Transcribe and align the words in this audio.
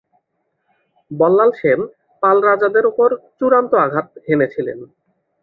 বল্লাল 1.11 1.49
সেন 1.59 1.79
পাল 2.23 2.37
রাজাদের 2.47 2.85
উপর 2.91 3.09
চূড়ান্ত 3.37 3.71
আঘাত 3.85 4.07
হেনেছিলেন। 4.27 4.79